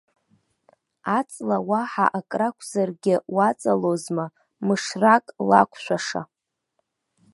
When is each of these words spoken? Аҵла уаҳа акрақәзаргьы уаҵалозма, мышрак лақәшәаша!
Аҵла 1.17 1.57
уаҳа 1.69 2.05
акрақәзаргьы 2.19 3.15
уаҵалозма, 3.35 4.25
мышрак 4.65 5.25
лақәшәаша! 5.49 6.21